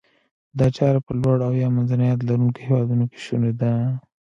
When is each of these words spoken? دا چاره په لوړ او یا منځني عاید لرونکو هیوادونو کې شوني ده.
دا 0.59 0.67
چاره 0.77 0.99
په 1.05 1.11
لوړ 1.21 1.37
او 1.47 1.53
یا 1.61 1.67
منځني 1.75 2.05
عاید 2.07 2.21
لرونکو 2.27 2.59
هیوادونو 2.67 3.05
کې 3.11 3.19
شوني 3.25 3.51
ده. 3.61 3.71